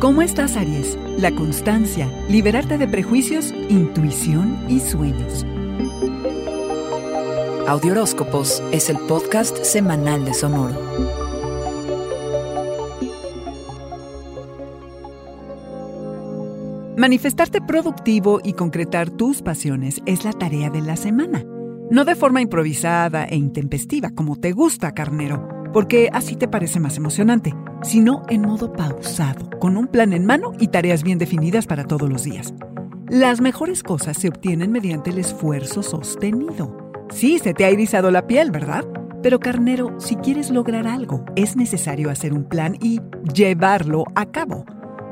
¿Cómo 0.00 0.22
estás, 0.22 0.56
Aries? 0.56 0.96
La 1.18 1.32
constancia, 1.32 2.08
liberarte 2.28 2.78
de 2.78 2.86
prejuicios, 2.86 3.52
intuición 3.68 4.56
y 4.68 4.78
sueños. 4.78 5.44
Audioróscopos 7.66 8.62
es 8.70 8.90
el 8.90 8.98
podcast 9.08 9.56
semanal 9.64 10.24
de 10.24 10.34
Sonoro. 10.34 10.80
Manifestarte 16.96 17.60
productivo 17.60 18.40
y 18.44 18.52
concretar 18.52 19.10
tus 19.10 19.42
pasiones 19.42 20.00
es 20.06 20.24
la 20.24 20.32
tarea 20.32 20.70
de 20.70 20.80
la 20.80 20.94
semana. 20.94 21.44
No 21.90 22.04
de 22.04 22.14
forma 22.14 22.40
improvisada 22.40 23.24
e 23.24 23.34
intempestiva, 23.34 24.10
como 24.10 24.36
te 24.36 24.52
gusta, 24.52 24.94
carnero, 24.94 25.48
porque 25.72 26.08
así 26.12 26.36
te 26.36 26.46
parece 26.46 26.78
más 26.78 26.96
emocionante, 26.96 27.52
sino 27.82 28.22
en 28.28 28.42
modo 28.42 28.72
pausado, 28.72 29.50
con 29.58 29.76
un 29.76 29.86
plan 29.86 30.12
en 30.12 30.26
mano 30.26 30.52
y 30.58 30.68
tareas 30.68 31.02
bien 31.02 31.18
definidas 31.18 31.66
para 31.66 31.84
todos 31.84 32.08
los 32.08 32.24
días. 32.24 32.54
Las 33.08 33.40
mejores 33.40 33.82
cosas 33.82 34.18
se 34.18 34.28
obtienen 34.28 34.70
mediante 34.70 35.10
el 35.10 35.18
esfuerzo 35.18 35.82
sostenido. 35.82 36.92
Sí, 37.10 37.38
se 37.38 37.54
te 37.54 37.64
ha 37.64 37.70
irisado 37.70 38.10
la 38.10 38.26
piel, 38.26 38.50
¿verdad? 38.50 38.84
Pero 39.22 39.40
carnero, 39.40 39.98
si 39.98 40.16
quieres 40.16 40.50
lograr 40.50 40.86
algo, 40.86 41.24
es 41.34 41.56
necesario 41.56 42.10
hacer 42.10 42.32
un 42.32 42.44
plan 42.44 42.76
y 42.80 43.00
llevarlo 43.34 44.04
a 44.14 44.26
cabo. 44.26 44.64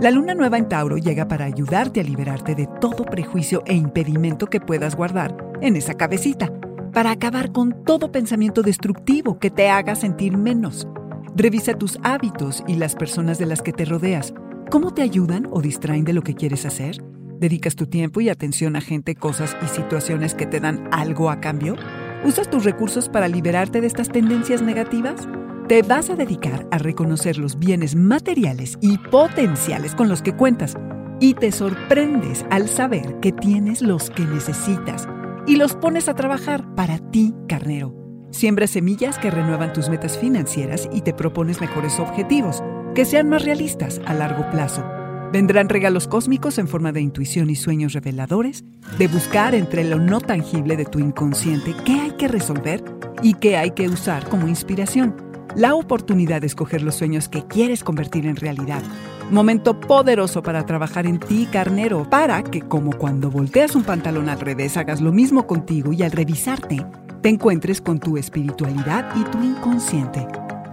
La 0.00 0.10
luna 0.10 0.34
nueva 0.34 0.58
en 0.58 0.68
Tauro 0.68 0.96
llega 0.96 1.28
para 1.28 1.44
ayudarte 1.44 2.00
a 2.00 2.02
liberarte 2.02 2.54
de 2.54 2.66
todo 2.80 3.04
prejuicio 3.04 3.62
e 3.66 3.74
impedimento 3.74 4.46
que 4.46 4.58
puedas 4.58 4.96
guardar 4.96 5.36
en 5.60 5.76
esa 5.76 5.94
cabecita, 5.94 6.50
para 6.92 7.10
acabar 7.10 7.52
con 7.52 7.84
todo 7.84 8.10
pensamiento 8.10 8.62
destructivo 8.62 9.38
que 9.38 9.50
te 9.50 9.68
haga 9.68 9.94
sentir 9.94 10.36
menos. 10.36 10.88
Revisa 11.34 11.72
tus 11.72 11.98
hábitos 12.02 12.62
y 12.66 12.74
las 12.74 12.94
personas 12.94 13.38
de 13.38 13.46
las 13.46 13.62
que 13.62 13.72
te 13.72 13.86
rodeas. 13.86 14.34
¿Cómo 14.70 14.92
te 14.92 15.00
ayudan 15.00 15.48
o 15.50 15.62
distraen 15.62 16.04
de 16.04 16.12
lo 16.12 16.22
que 16.22 16.34
quieres 16.34 16.66
hacer? 16.66 17.02
¿Dedicas 17.38 17.74
tu 17.74 17.86
tiempo 17.86 18.20
y 18.20 18.28
atención 18.28 18.76
a 18.76 18.82
gente, 18.82 19.14
cosas 19.14 19.56
y 19.64 19.68
situaciones 19.68 20.34
que 20.34 20.44
te 20.44 20.60
dan 20.60 20.88
algo 20.92 21.30
a 21.30 21.40
cambio? 21.40 21.76
¿Usas 22.22 22.50
tus 22.50 22.64
recursos 22.64 23.08
para 23.08 23.28
liberarte 23.28 23.80
de 23.80 23.86
estas 23.86 24.10
tendencias 24.10 24.60
negativas? 24.60 25.26
Te 25.68 25.80
vas 25.82 26.10
a 26.10 26.16
dedicar 26.16 26.68
a 26.70 26.76
reconocer 26.76 27.38
los 27.38 27.58
bienes 27.58 27.96
materiales 27.96 28.76
y 28.82 28.98
potenciales 28.98 29.94
con 29.94 30.10
los 30.10 30.20
que 30.20 30.36
cuentas 30.36 30.76
y 31.18 31.32
te 31.32 31.50
sorprendes 31.50 32.44
al 32.50 32.68
saber 32.68 33.20
que 33.20 33.32
tienes 33.32 33.80
los 33.80 34.10
que 34.10 34.24
necesitas 34.24 35.08
y 35.46 35.56
los 35.56 35.74
pones 35.76 36.10
a 36.10 36.14
trabajar 36.14 36.74
para 36.74 36.98
ti, 36.98 37.34
carnero. 37.48 38.01
Siembra 38.32 38.66
semillas 38.66 39.18
que 39.18 39.30
renuevan 39.30 39.74
tus 39.74 39.90
metas 39.90 40.16
financieras 40.16 40.88
y 40.90 41.02
te 41.02 41.12
propones 41.12 41.60
mejores 41.60 42.00
objetivos, 42.00 42.64
que 42.94 43.04
sean 43.04 43.28
más 43.28 43.44
realistas 43.44 44.00
a 44.06 44.14
largo 44.14 44.50
plazo. 44.50 44.82
Vendrán 45.30 45.68
regalos 45.68 46.08
cósmicos 46.08 46.56
en 46.56 46.66
forma 46.66 46.92
de 46.92 47.02
intuición 47.02 47.50
y 47.50 47.56
sueños 47.56 47.92
reveladores, 47.92 48.64
de 48.98 49.06
buscar 49.08 49.54
entre 49.54 49.84
lo 49.84 49.98
no 49.98 50.20
tangible 50.22 50.76
de 50.76 50.86
tu 50.86 50.98
inconsciente 50.98 51.74
qué 51.84 52.00
hay 52.00 52.12
que 52.12 52.26
resolver 52.26 52.82
y 53.22 53.34
qué 53.34 53.58
hay 53.58 53.72
que 53.72 53.88
usar 53.88 54.26
como 54.30 54.48
inspiración. 54.48 55.14
La 55.54 55.74
oportunidad 55.74 56.40
de 56.40 56.46
escoger 56.46 56.82
los 56.82 56.94
sueños 56.94 57.28
que 57.28 57.46
quieres 57.46 57.84
convertir 57.84 58.26
en 58.26 58.36
realidad. 58.36 58.82
Momento 59.30 59.78
poderoso 59.78 60.42
para 60.42 60.64
trabajar 60.64 61.06
en 61.06 61.18
ti, 61.18 61.46
carnero, 61.52 62.08
para 62.08 62.42
que 62.42 62.62
como 62.62 62.96
cuando 62.96 63.30
volteas 63.30 63.74
un 63.74 63.84
pantalón 63.84 64.30
al 64.30 64.40
revés 64.40 64.78
hagas 64.78 65.02
lo 65.02 65.12
mismo 65.12 65.46
contigo 65.46 65.92
y 65.92 66.02
al 66.02 66.12
revisarte 66.12 66.84
te 67.22 67.28
encuentres 67.28 67.80
con 67.80 68.00
tu 68.00 68.16
espiritualidad 68.16 69.14
y 69.16 69.24
tu 69.24 69.42
inconsciente. 69.42 70.26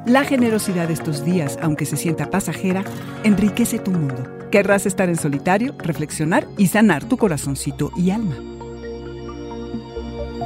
La 0.05 0.23
generosidad 0.23 0.87
de 0.87 0.93
estos 0.93 1.23
días, 1.23 1.59
aunque 1.61 1.85
se 1.85 1.95
sienta 1.95 2.31
pasajera, 2.31 2.83
enriquece 3.23 3.77
tu 3.77 3.91
mundo. 3.91 4.27
Querrás 4.51 4.87
estar 4.87 5.09
en 5.09 5.17
solitario, 5.17 5.75
reflexionar 5.77 6.47
y 6.57 6.67
sanar 6.67 7.03
tu 7.03 7.17
corazoncito 7.17 7.91
y 7.95 8.09
alma. 8.09 8.35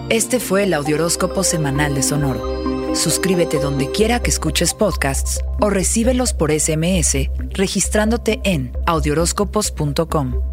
Este 0.09 0.40
fue 0.40 0.64
el 0.64 0.74
Audioróscopo 0.74 1.44
Semanal 1.44 1.96
de 1.96 2.03
Sonoro. 2.03 2.96
Suscríbete 2.96 3.59
donde 3.59 3.90
quiera 3.90 4.22
que 4.22 4.30
escuches 4.30 4.74
podcasts 4.74 5.40
o 5.62 5.70
recíbelos 5.70 6.34
por 6.34 6.52
SMS 6.52 7.30
registrándote 7.53 8.41
en 8.44 8.72
audioróscopos.com. 8.85 10.53